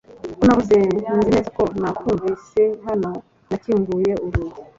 [0.39, 3.11] ko nabuze nzi neza ko nakwumvise- hano
[3.49, 4.61] nakinguye urugi